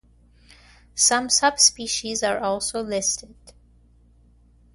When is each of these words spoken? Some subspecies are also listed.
Some 0.95 1.29
subspecies 1.29 2.23
are 2.23 2.39
also 2.39 2.81
listed. 2.81 3.35